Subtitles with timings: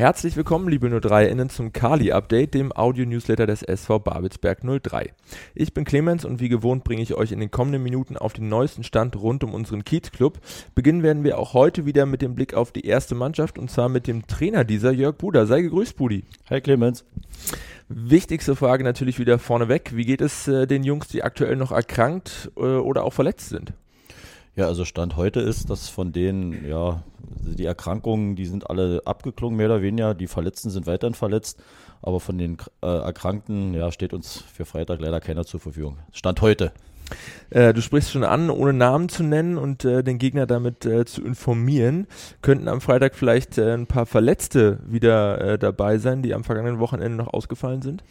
[0.00, 5.12] Herzlich willkommen, liebe 03-Innen, zum Kali-Update, dem Audio-Newsletter des SV Babelsberg 03.
[5.54, 8.48] Ich bin Clemens und wie gewohnt bringe ich euch in den kommenden Minuten auf den
[8.48, 10.38] neuesten Stand rund um unseren Kiez-Club.
[10.74, 13.90] Beginnen werden wir auch heute wieder mit dem Blick auf die erste Mannschaft und zwar
[13.90, 15.46] mit dem Trainer dieser, Jörg Buder.
[15.46, 16.24] Sei gegrüßt, Budi.
[16.48, 17.04] Hi Clemens.
[17.90, 19.94] Wichtigste Frage natürlich wieder vorneweg.
[19.94, 23.74] Wie geht es äh, den Jungs, die aktuell noch erkrankt äh, oder auch verletzt sind?
[24.56, 27.02] Ja, also Stand heute ist, dass von denen, ja,
[27.42, 30.14] die Erkrankungen, die sind alle abgeklungen, mehr oder weniger.
[30.14, 31.62] Die Verletzten sind weiterhin verletzt.
[32.02, 35.98] Aber von den äh, Erkrankten, ja, steht uns für Freitag leider keiner zur Verfügung.
[36.12, 36.72] Stand heute.
[37.50, 41.04] Äh, du sprichst schon an, ohne Namen zu nennen und äh, den Gegner damit äh,
[41.04, 42.06] zu informieren.
[42.42, 46.78] Könnten am Freitag vielleicht äh, ein paar Verletzte wieder äh, dabei sein, die am vergangenen
[46.78, 48.04] Wochenende noch ausgefallen sind?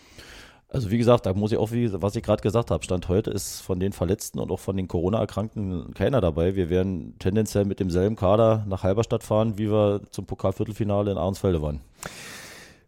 [0.72, 3.32] Also wie gesagt, da muss ich auch, wie, was ich gerade gesagt habe, Stand heute
[3.32, 6.56] ist von den Verletzten und auch von den Corona-Erkrankten keiner dabei.
[6.56, 11.64] Wir werden tendenziell mit demselben Kader nach Halberstadt fahren, wie wir zum Pokalviertelfinale in Ahrensfelde
[11.64, 11.82] waren.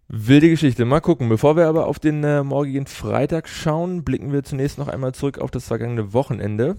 [0.08, 0.86] Wilde Geschichte.
[0.86, 1.28] Mal gucken.
[1.30, 5.40] Bevor wir aber auf den äh, morgigen Freitag schauen, blicken wir zunächst noch einmal zurück
[5.40, 6.76] auf das vergangene Wochenende.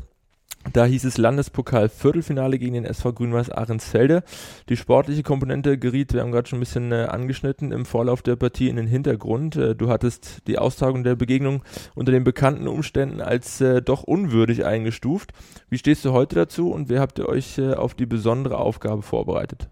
[0.70, 4.22] Da hieß es Landespokal Viertelfinale gegen den SV Grün-Weiß Ahrensfelde.
[4.68, 8.36] Die sportliche Komponente geriet, wir haben gerade schon ein bisschen äh, angeschnitten, im Vorlauf der
[8.36, 9.56] Partie in den Hintergrund.
[9.56, 11.62] Äh, du hattest die Austragung der Begegnung
[11.94, 15.32] unter den bekannten Umständen als äh, doch unwürdig eingestuft.
[15.68, 19.02] Wie stehst du heute dazu und wer habt ihr euch äh, auf die besondere Aufgabe
[19.02, 19.68] vorbereitet?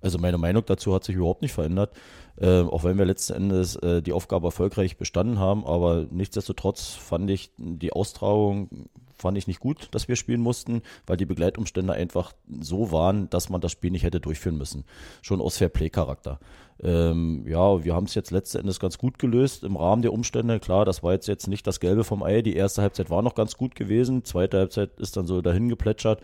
[0.00, 1.94] Also meine Meinung dazu hat sich überhaupt nicht verändert.
[2.36, 7.30] Äh, auch wenn wir letzten Endes äh, die Aufgabe erfolgreich bestanden haben, aber nichtsdestotrotz fand
[7.30, 8.88] ich die Austragung
[9.22, 13.48] fand ich nicht gut, dass wir spielen mussten, weil die Begleitumstände einfach so waren, dass
[13.48, 14.84] man das Spiel nicht hätte durchführen müssen.
[15.22, 16.38] Schon aus Fairplay-Charakter.
[16.82, 20.58] Ähm, ja, wir haben es jetzt letzten Endes ganz gut gelöst im Rahmen der Umstände.
[20.58, 22.42] Klar, das war jetzt, jetzt nicht das Gelbe vom Ei.
[22.42, 24.24] Die erste Halbzeit war noch ganz gut gewesen.
[24.24, 26.20] Zweite Halbzeit ist dann so dahin geplätschert.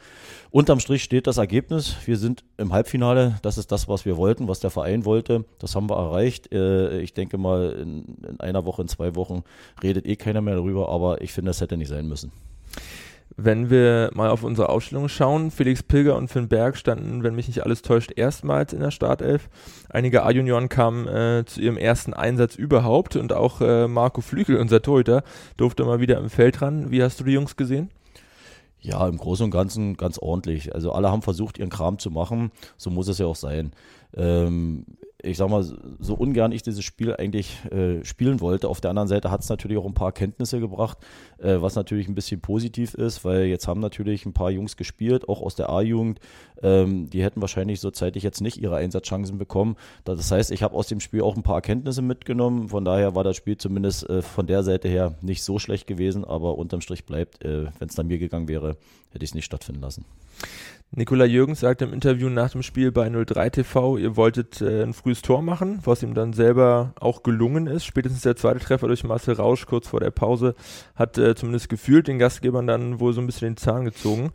[0.50, 1.94] Unterm Strich steht das Ergebnis.
[2.06, 3.38] Wir sind im Halbfinale.
[3.42, 5.44] Das ist das, was wir wollten, was der Verein wollte.
[5.60, 6.52] Das haben wir erreicht.
[6.52, 9.44] Äh, ich denke mal, in, in einer Woche, in zwei Wochen
[9.80, 10.88] redet eh keiner mehr darüber.
[10.88, 12.32] Aber ich finde, das hätte nicht sein müssen.
[13.36, 17.46] Wenn wir mal auf unsere Ausstellung schauen, Felix Pilger und Finn Berg standen, wenn mich
[17.46, 19.48] nicht alles täuscht, erstmals in der Startelf.
[19.90, 24.82] Einige A-Junioren kamen äh, zu ihrem ersten Einsatz überhaupt und auch äh, Marco Flügel, unser
[24.82, 25.22] Torhüter,
[25.56, 26.90] durfte mal wieder im Feld ran.
[26.90, 27.90] Wie hast du die Jungs gesehen?
[28.80, 30.74] Ja, im Großen und Ganzen ganz ordentlich.
[30.74, 32.52] Also alle haben versucht, ihren Kram zu machen.
[32.76, 33.72] So muss es ja auch sein.
[34.16, 34.84] Ähm,
[35.20, 38.68] ich sag mal, so ungern ich dieses Spiel eigentlich äh, spielen wollte.
[38.68, 40.98] Auf der anderen Seite hat es natürlich auch ein paar Kenntnisse gebracht,
[41.38, 45.28] äh, was natürlich ein bisschen positiv ist, weil jetzt haben natürlich ein paar Jungs gespielt,
[45.28, 46.20] auch aus der A-Jugend.
[46.62, 49.76] Ähm, die hätten wahrscheinlich so zeitig jetzt nicht ihre Einsatzchancen bekommen.
[50.04, 52.68] Das heißt, ich habe aus dem Spiel auch ein paar Erkenntnisse mitgenommen.
[52.68, 56.24] Von daher war das Spiel zumindest äh, von der Seite her nicht so schlecht gewesen,
[56.24, 58.76] aber unterm Strich bleibt, äh, wenn es nach mir gegangen wäre,
[59.10, 60.04] hätte ich es nicht stattfinden lassen.
[60.90, 64.94] Nikola Jürgens sagte im Interview nach dem Spiel bei 03 TV, ihr wolltet äh, ein
[64.94, 67.84] frühes Tor machen, was ihm dann selber auch gelungen ist.
[67.84, 70.54] Spätestens der zweite Treffer durch Marcel Rausch kurz vor der Pause
[70.94, 74.30] hat äh, zumindest gefühlt den Gastgebern dann wohl so ein bisschen den Zahn gezogen.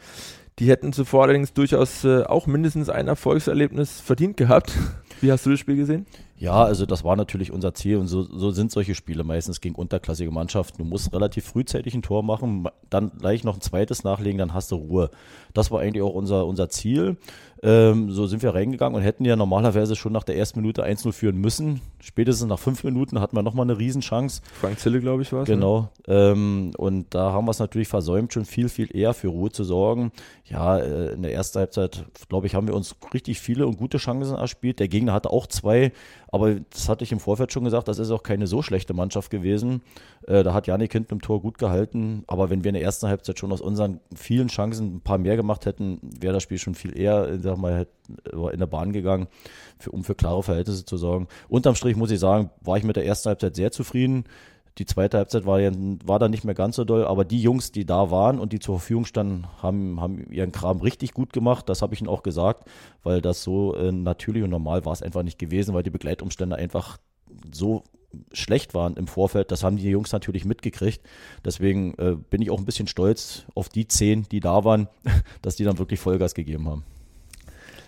[0.60, 4.78] Die hätten zuvor allerdings durchaus äh, auch mindestens ein Erfolgserlebnis verdient gehabt.
[5.22, 6.06] Wie hast du das Spiel gesehen?
[6.38, 9.76] Ja, also das war natürlich unser Ziel und so, so sind solche Spiele meistens gegen
[9.76, 10.80] unterklassige Mannschaften.
[10.80, 14.72] Du musst relativ frühzeitig ein Tor machen, dann gleich noch ein zweites nachlegen, dann hast
[14.72, 15.10] du Ruhe.
[15.54, 17.18] Das war eigentlich auch unser, unser Ziel.
[17.64, 21.14] Ähm, so sind wir reingegangen und hätten ja normalerweise schon nach der ersten Minute 1-0
[21.14, 21.80] führen müssen.
[22.02, 24.42] Spätestens nach fünf Minuten hatten wir nochmal eine Riesenchance.
[24.60, 25.48] Frank Zille, glaube ich, war es.
[25.48, 25.56] Ne?
[25.56, 25.90] Genau.
[26.06, 26.14] Ne?
[26.14, 29.64] Ähm, und da haben wir es natürlich versäumt, schon viel, viel eher für Ruhe zu
[29.64, 30.12] sorgen.
[30.44, 33.98] Ja, äh, in der ersten Halbzeit, glaube ich, haben wir uns richtig viele und gute
[33.98, 34.82] Chancen erspielt.
[34.82, 35.94] Der Gegner hatte auch zwei,
[36.28, 39.30] aber das hatte ich im Vorfeld schon gesagt, das ist auch keine so schlechte Mannschaft
[39.30, 39.84] gewesen.
[40.28, 42.24] Äh, da hat Janik hinten im Tor gut gehalten.
[42.28, 45.36] Aber wenn wir in der ersten Halbzeit schon aus unseren vielen Chancen ein paar mehr
[45.36, 47.88] gemacht hätten, wäre das Spiel schon viel eher sag mal,
[48.52, 49.28] in der Bahn gegangen,
[49.80, 51.28] für, um für klare Verhältnisse zu sorgen.
[51.48, 54.26] Unterm Strich muss ich sagen, war ich mit der ersten Halbzeit sehr zufrieden.
[54.80, 57.86] Die zweite Halbzeit war, war dann nicht mehr ganz so doll, aber die Jungs, die
[57.86, 61.70] da waren und die zur Verfügung standen, haben, haben ihren Kram richtig gut gemacht.
[61.70, 62.68] Das habe ich ihnen auch gesagt,
[63.04, 66.56] weil das so äh, natürlich und normal war es einfach nicht gewesen, weil die Begleitumstände
[66.56, 66.98] einfach
[67.54, 67.84] so
[68.32, 71.02] schlecht waren im Vorfeld, das haben die Jungs natürlich mitgekriegt.
[71.44, 74.88] Deswegen äh, bin ich auch ein bisschen stolz auf die zehn, die da waren,
[75.42, 76.84] dass die dann wirklich Vollgas gegeben haben.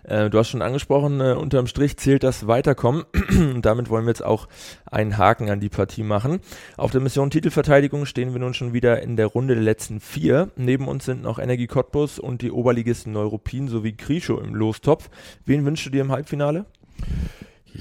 [0.08, 3.06] Äh, du hast schon angesprochen, äh, unterm Strich zählt das Weiterkommen.
[3.62, 4.48] damit wollen wir jetzt auch
[4.86, 6.40] einen Haken an die Partie machen.
[6.78, 10.52] Auf der Mission Titelverteidigung stehen wir nun schon wieder in der Runde der letzten vier.
[10.56, 15.10] Neben uns sind noch Energie Cottbus und die Oberligisten Neuruppin sowie Krischow im Lostopf.
[15.46, 16.66] Wen wünschst du dir im Halbfinale?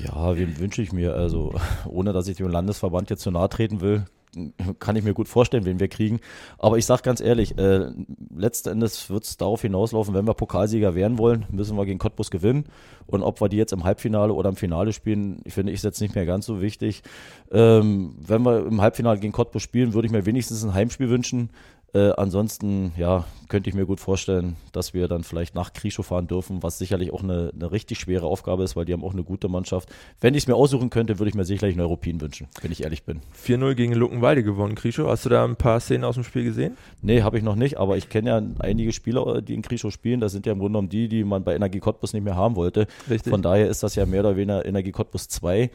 [0.03, 1.15] Ja, wen wünsche ich mir?
[1.15, 1.55] Also,
[1.89, 4.05] ohne dass ich dem Landesverband jetzt zu nahe treten will,
[4.81, 6.21] kann ich mir gut vorstellen, wen wir kriegen.
[6.59, 7.91] Aber ich sage ganz ehrlich, äh,
[8.35, 12.31] letzten Endes wird es darauf hinauslaufen, wenn wir Pokalsieger werden wollen, müssen wir gegen Cottbus
[12.31, 12.65] gewinnen.
[13.07, 16.15] Und ob wir die jetzt im Halbfinale oder im Finale spielen, finde ich jetzt nicht
[16.15, 17.03] mehr ganz so wichtig.
[17.53, 21.51] Ähm, wenn wir im Halbfinale gegen Cottbus spielen, würde ich mir wenigstens ein Heimspiel wünschen.
[21.95, 26.27] Äh, ansonsten, ja, könnte ich mir gut vorstellen, dass wir dann vielleicht nach Krischow fahren
[26.27, 29.23] dürfen, was sicherlich auch eine, eine richtig schwere Aufgabe ist, weil die haben auch eine
[29.23, 29.89] gute Mannschaft.
[30.21, 32.83] Wenn ich es mir aussuchen könnte, würde ich mir sicherlich einen Europin wünschen, wenn ich
[32.83, 33.21] ehrlich bin.
[33.41, 35.09] 4-0 gegen Luckenwalde gewonnen, Krischow.
[35.09, 36.77] Hast du da ein paar Szenen aus dem Spiel gesehen?
[37.01, 40.19] Nee, habe ich noch nicht, aber ich kenne ja einige Spieler, die in Krischow spielen.
[40.19, 42.57] Das sind ja im Grunde genommen die, die man bei Energie Cottbus nicht mehr haben
[42.57, 42.89] wollte.
[43.09, 43.31] Richtig.
[43.31, 45.71] Von daher ist das ja mehr oder weniger Energie Cottbus 2.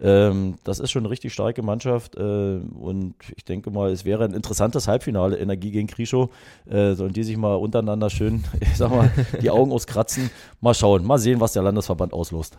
[0.00, 4.24] Ähm, das ist schon eine richtig starke Mannschaft äh, und ich denke mal, es wäre
[4.24, 6.30] ein interessantes Halbfinale Energie gegen Krischow.
[6.68, 9.10] Äh, sollen die sich mal untereinander schön, ich sag mal,
[9.40, 10.30] die Augen auskratzen.
[10.60, 12.56] Mal schauen, mal sehen, was der Landesverband auslost.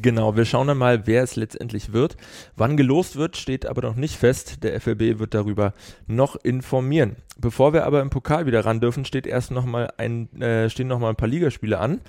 [0.00, 2.16] Genau, wir schauen dann mal, wer es letztendlich wird.
[2.56, 4.62] Wann gelost wird, steht aber noch nicht fest.
[4.64, 5.74] Der FLB wird darüber
[6.06, 7.16] noch informieren.
[7.38, 10.86] Bevor wir aber im Pokal wieder ran dürfen, steht erst noch mal ein, äh, stehen
[10.86, 12.00] noch mal ein paar Ligaspiele an.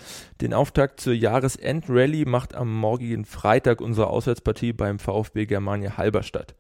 [0.42, 6.56] Den Auftakt zur Jahresendrallye macht am morgigen Freitag unsere Auswärtspartie beim VfB Germania Halberstadt.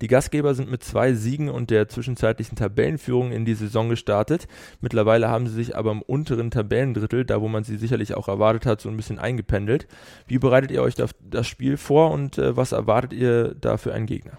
[0.00, 4.48] Die Gastgeber sind mit zwei Siegen und der zwischenzeitlichen Tabellenführung in die Saison gestartet.
[4.80, 8.66] Mittlerweile haben sie sich aber im unteren Tabellendrittel, da wo man sie sicherlich auch erwartet
[8.66, 9.86] hat, so ein bisschen eingependelt.
[10.26, 14.06] Wie bereitet ihr euch das Spiel vor und äh, was erwartet ihr da für einen
[14.06, 14.38] Gegner?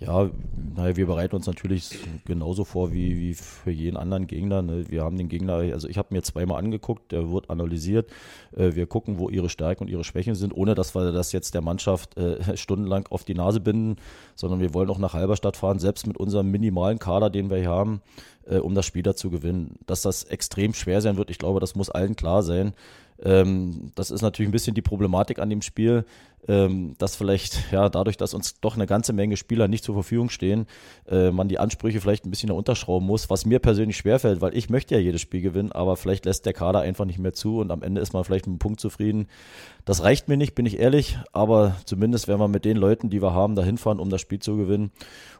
[0.00, 0.28] Ja,
[0.74, 4.60] naja, wir bereiten uns natürlich genauso vor wie, wie für jeden anderen Gegner.
[4.60, 4.90] Ne?
[4.90, 8.10] Wir haben den Gegner, also ich habe mir zweimal angeguckt, der wird analysiert.
[8.56, 11.54] Äh, wir gucken, wo ihre Stärken und ihre Schwächen sind, ohne dass wir das jetzt
[11.54, 13.96] der Mannschaft äh, stundenlang auf die Nase binden,
[14.34, 17.70] sondern wir wollen auch nach Halberstadt fahren, selbst mit unserem minimalen Kader, den wir hier
[17.70, 18.02] haben,
[18.46, 19.76] äh, um das Spiel da zu gewinnen.
[19.86, 22.74] Dass das extrem schwer sein wird, ich glaube, das muss allen klar sein.
[23.24, 26.04] Ähm, das ist natürlich ein bisschen die Problematik an dem Spiel,
[26.48, 30.30] ähm, dass vielleicht, ja, dadurch, dass uns doch eine ganze Menge Spieler nicht zur Verfügung
[30.30, 30.66] stehen,
[31.08, 34.70] äh, man die Ansprüche vielleicht ein bisschen unterschrauben muss, was mir persönlich schwerfällt, weil ich
[34.70, 37.70] möchte ja jedes Spiel gewinnen, aber vielleicht lässt der Kader einfach nicht mehr zu und
[37.70, 39.26] am Ende ist man vielleicht mit einem Punkt zufrieden.
[39.84, 43.22] Das reicht mir nicht, bin ich ehrlich, aber zumindest werden wir mit den Leuten, die
[43.22, 44.90] wir haben, da hinfahren, um das Spiel zu gewinnen.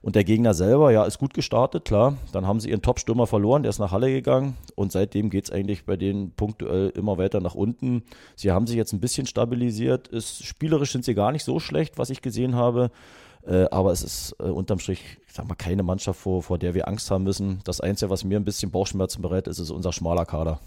[0.02, 2.18] Und der Gegner selber, ja, ist gut gestartet, klar.
[2.32, 5.50] Dann haben sie ihren Top-Stürmer verloren, der ist nach Halle gegangen und seitdem geht es
[5.50, 8.02] eigentlich bei denen punktuell immer weiter nach unten.
[8.36, 11.98] Sie haben sich jetzt ein bisschen stabilisiert, ist spielerisch sind sie gar nicht so schlecht,
[11.98, 12.90] was ich gesehen habe.
[13.46, 16.72] Äh, aber es ist äh, unterm Strich, ich sag mal, keine Mannschaft, vor, vor der
[16.72, 17.60] wir Angst haben müssen.
[17.64, 20.60] Das Einzige, was mir ein bisschen Bauchschmerzen bereitet, ist, ist unser schmaler Kader.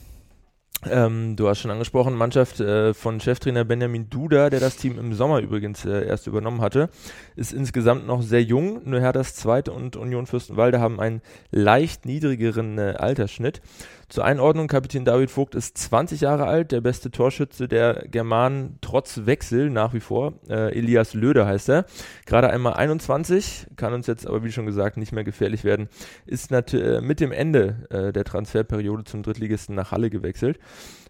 [0.86, 5.14] Ähm, du hast schon angesprochen, Mannschaft äh, von Cheftrainer Benjamin Duda, der das Team im
[5.14, 6.90] Sommer übrigens äh, erst übernommen hatte,
[7.36, 8.82] ist insgesamt noch sehr jung.
[8.86, 13.62] Nur Herthas Zweite und Union Fürstenwalde haben einen leicht niedrigeren äh, Altersschnitt.
[14.09, 19.25] Zur Einordnung, Kapitän David Vogt ist 20 Jahre alt, der beste Torschütze der Germanen trotz
[19.25, 20.36] Wechsel nach wie vor.
[20.50, 21.86] Äh, Elias Löder heißt er.
[22.25, 25.90] Gerade einmal 21, kann uns jetzt aber wie schon gesagt nicht mehr gefährlich werden.
[26.26, 30.57] Ist äh, mit dem Ende äh, der Transferperiode zum Drittligisten nach Halle gewechselt.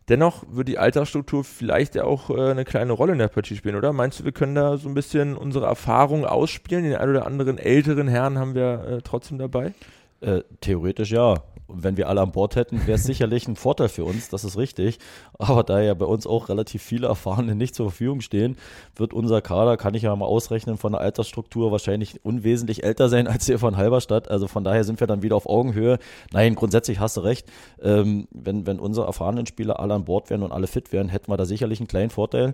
[0.09, 3.75] Dennoch wird die Altersstruktur vielleicht ja auch äh, eine kleine Rolle in der Partie spielen,
[3.75, 3.93] oder?
[3.93, 6.83] Meinst du, wir können da so ein bisschen unsere Erfahrung ausspielen?
[6.83, 9.75] Den ein oder anderen älteren Herrn haben wir äh, trotzdem dabei?
[10.21, 11.35] Äh, theoretisch ja.
[11.67, 14.45] Und wenn wir alle an Bord hätten, wäre es sicherlich ein Vorteil für uns, das
[14.45, 14.99] ist richtig.
[15.37, 18.57] Aber da ja bei uns auch relativ viele Erfahrene nicht zur Verfügung stehen,
[18.95, 23.27] wird unser Kader, kann ich ja mal ausrechnen, von der Altersstruktur wahrscheinlich unwesentlich älter sein
[23.27, 24.31] als hier von Halberstadt.
[24.31, 25.99] Also von daher sind wir dann wieder auf Augenhöhe.
[26.31, 27.47] Nein, grundsätzlich hast du recht.
[27.81, 31.31] Ähm, wenn, wenn unsere erfahrenen Spieler alle an Bord wären und alle fit wären, hätten
[31.31, 32.53] wir da sicherlich einen kleinen Vorteil.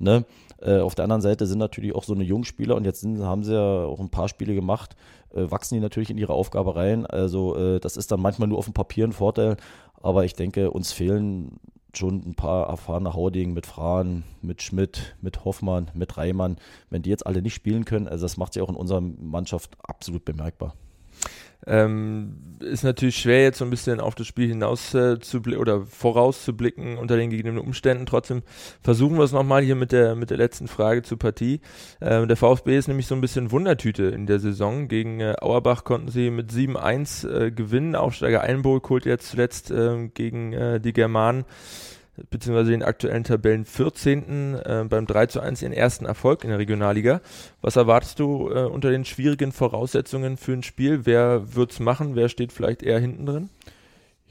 [0.00, 0.24] Ne?
[0.60, 3.44] Äh, auf der anderen Seite sind natürlich auch so eine Jungspieler und jetzt sind, haben
[3.44, 4.96] sie ja auch ein paar Spiele gemacht,
[5.34, 7.06] äh, wachsen die natürlich in ihre Aufgabe rein.
[7.06, 9.56] Also äh, das ist dann manchmal nur auf dem Papier ein Vorteil,
[10.02, 11.60] aber ich denke, uns fehlen
[11.94, 16.56] schon ein paar erfahrene Hauding mit Frahn, mit Schmidt, mit Hoffmann, mit Reimann.
[16.88, 19.76] Wenn die jetzt alle nicht spielen können, also das macht sie auch in unserer Mannschaft
[19.82, 20.74] absolut bemerkbar.
[21.66, 25.82] Ähm, ist natürlich schwer jetzt so ein bisschen auf das Spiel hinaus äh, zu oder
[25.82, 28.06] vorauszublicken unter den gegebenen Umständen.
[28.06, 28.42] Trotzdem
[28.82, 31.60] versuchen wir es nochmal hier mit der, mit der letzten Frage zur Partie.
[32.00, 34.88] Ähm, der VfB ist nämlich so ein bisschen Wundertüte in der Saison.
[34.88, 37.94] Gegen äh, Auerbach konnten sie mit 7-1 äh, gewinnen.
[37.94, 41.44] Aufsteiger Einburg holt jetzt zuletzt ähm, gegen äh, die Germanen
[42.30, 44.54] beziehungsweise den aktuellen Tabellen 14.
[44.54, 47.20] Äh, beim 3 zu 1 ihren ersten Erfolg in der Regionalliga.
[47.60, 51.06] Was erwartest du äh, unter den schwierigen Voraussetzungen für ein Spiel?
[51.06, 52.16] Wer wird es machen?
[52.16, 53.50] Wer steht vielleicht eher hinten drin?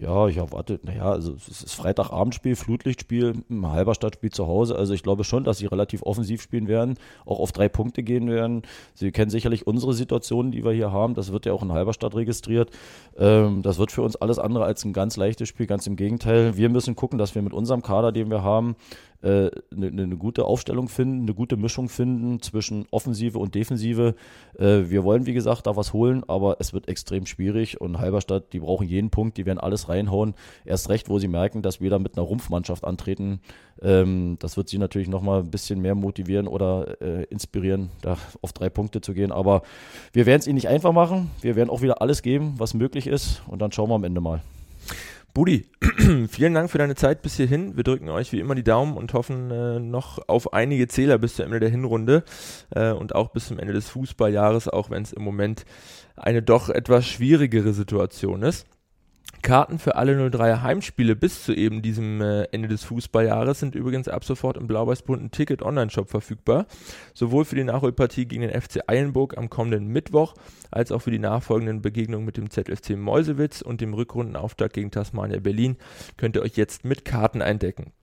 [0.01, 4.77] Ja, ich erwarte, naja, also es ist Freitagabendspiel, Flutlichtspiel, ein Halberstadtspiel zu Hause.
[4.77, 8.29] Also ich glaube schon, dass sie relativ offensiv spielen werden, auch auf drei Punkte gehen
[8.29, 8.61] werden.
[8.93, 11.15] Sie kennen sicherlich unsere Situation, die wir hier haben.
[11.15, 12.71] Das wird ja auch in Halberstadt registriert.
[13.17, 16.55] Ähm, das wird für uns alles andere als ein ganz leichtes Spiel, ganz im Gegenteil.
[16.55, 18.77] Wir müssen gucken, dass wir mit unserem Kader, den wir haben,
[19.21, 24.15] eine, äh, eine gute Aufstellung finden, eine gute Mischung finden zwischen Offensive und Defensive.
[24.57, 28.53] Äh, wir wollen, wie gesagt, da was holen, aber es wird extrem schwierig und Halberstadt,
[28.53, 30.35] die brauchen jeden Punkt, die werden alles reinhauen.
[30.65, 33.41] Erst recht, wo sie merken, dass wir da mit einer Rumpfmannschaft antreten.
[33.81, 38.53] Ähm, das wird sie natürlich nochmal ein bisschen mehr motivieren oder äh, inspirieren, da auf
[38.53, 39.31] drei Punkte zu gehen.
[39.31, 39.63] Aber
[40.13, 41.29] wir werden es ihnen nicht einfach machen.
[41.41, 44.21] Wir werden auch wieder alles geben, was möglich ist und dann schauen wir am Ende
[44.21, 44.41] mal.
[45.33, 45.67] Budi,
[46.29, 47.77] vielen Dank für deine Zeit bis hierhin.
[47.77, 51.35] Wir drücken euch wie immer die Daumen und hoffen äh, noch auf einige Zähler bis
[51.35, 52.23] zum Ende der Hinrunde
[52.71, 55.65] äh, und auch bis zum Ende des Fußballjahres, auch wenn es im Moment
[56.15, 58.65] eine doch etwas schwierigere Situation ist.
[59.41, 64.07] Karten für alle 03er Heimspiele bis zu eben diesem äh, Ende des Fußballjahres sind übrigens
[64.07, 66.65] ab sofort im blau-weiß-bunten Ticket-Online-Shop verfügbar.
[67.13, 70.33] Sowohl für die Nachholpartie gegen den FC Eilenburg am kommenden Mittwoch,
[70.71, 75.39] als auch für die nachfolgenden Begegnungen mit dem ZFC Meuselwitz und dem Rückrundenauftakt gegen Tasmania
[75.39, 75.77] Berlin
[76.17, 77.93] könnt ihr euch jetzt mit Karten eindecken.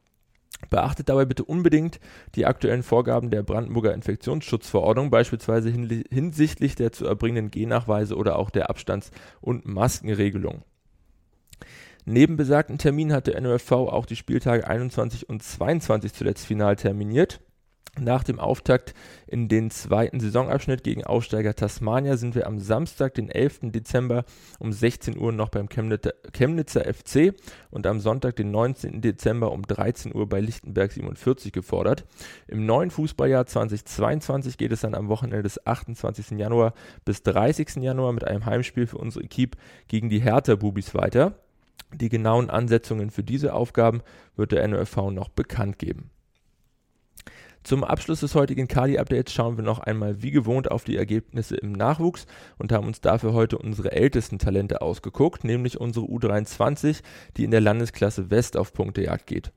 [0.70, 2.00] Beachtet dabei bitte unbedingt
[2.34, 8.70] die aktuellen Vorgaben der Brandenburger Infektionsschutzverordnung, beispielsweise hinsichtlich der zu erbringenden G-Nachweise oder auch der
[8.70, 10.64] Abstands- und Maskenregelung.
[12.08, 17.40] Neben besagten Terminen hat der NOFV auch die Spieltage 21 und 22 zuletzt final terminiert.
[17.98, 18.94] Nach dem Auftakt
[19.26, 23.72] in den zweiten Saisonabschnitt gegen Aufsteiger Tasmania sind wir am Samstag, den 11.
[23.72, 24.24] Dezember
[24.60, 27.34] um 16 Uhr noch beim Chemnitzer, Chemnitzer FC
[27.70, 29.00] und am Sonntag, den 19.
[29.00, 32.04] Dezember um 13 Uhr bei Lichtenberg 47 gefordert.
[32.46, 36.38] Im neuen Fußballjahr 2022 geht es dann am Wochenende des 28.
[36.38, 36.72] Januar
[37.04, 37.76] bis 30.
[37.76, 39.58] Januar mit einem Heimspiel für unsere Equipe
[39.88, 41.34] gegen die Hertha-Bubis weiter.
[41.94, 44.02] Die genauen Ansetzungen für diese Aufgaben
[44.36, 46.10] wird der NOFV noch bekannt geben.
[47.66, 51.72] Zum Abschluss des heutigen Kali-Updates schauen wir noch einmal wie gewohnt auf die Ergebnisse im
[51.72, 52.28] Nachwuchs
[52.58, 57.02] und haben uns dafür heute unsere ältesten Talente ausgeguckt, nämlich unsere U23,
[57.36, 59.50] die in der Landesklasse West auf Punktejagd geht.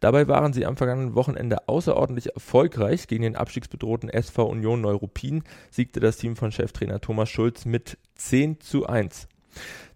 [0.00, 3.08] Dabei waren sie am vergangenen Wochenende außerordentlich erfolgreich.
[3.08, 8.60] Gegen den abstiegsbedrohten SV Union Neuruppin siegte das Team von Cheftrainer Thomas Schulz mit 10
[8.60, 9.28] zu 1.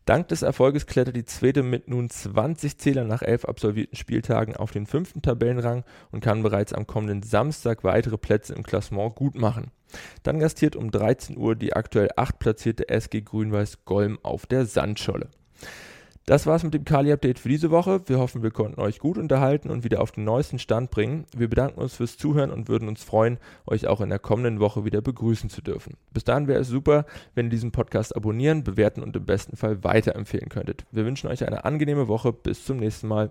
[0.05, 4.71] Dank des Erfolges klettert die Zweite mit nun 20 Zählern nach elf absolvierten Spieltagen auf
[4.71, 9.71] den fünften Tabellenrang und kann bereits am kommenden Samstag weitere Plätze im Klassement gut machen.
[10.23, 15.31] Dann gastiert um 13 Uhr die aktuell acht platzierte SG Grün-Weiß Golm auf der Sandscholle.
[16.27, 18.01] Das war's mit dem Kali-Update für diese Woche.
[18.07, 21.27] Wir hoffen, wir konnten euch gut unterhalten und wieder auf den neuesten Stand bringen.
[21.37, 24.87] Wir bedanken uns fürs Zuhören und würden uns freuen, euch auch in der kommenden Woche
[24.87, 25.99] wieder begrüßen zu dürfen.
[26.15, 27.05] Bis dahin wäre es super,
[27.35, 30.87] wenn ihr diesen Podcast abonnieren, bewerten und im besten Fall weiterempfehlen könntet.
[30.93, 32.33] Wir wünschen euch eine angenehme Woche.
[32.33, 33.31] Bis zum nächsten Mal.